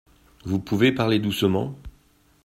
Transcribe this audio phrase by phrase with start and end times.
[0.45, 1.77] Vous pouvez parler doucement?